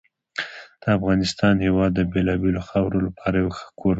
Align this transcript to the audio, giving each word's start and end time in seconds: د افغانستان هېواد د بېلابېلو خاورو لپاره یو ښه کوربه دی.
د 0.81 0.83
افغانستان 0.97 1.53
هېواد 1.65 1.91
د 1.95 2.01
بېلابېلو 2.11 2.61
خاورو 2.67 2.99
لپاره 3.07 3.35
یو 3.43 3.49
ښه 3.57 3.65
کوربه 3.79 3.89
دی. 3.89 3.89